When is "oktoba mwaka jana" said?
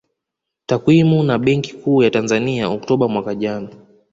2.69-3.67